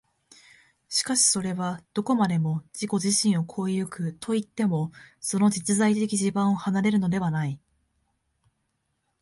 [0.89, 7.59] しかしそれはどこまでも自己自身を越え行くといっても、その実在的地盤を離れるのではない。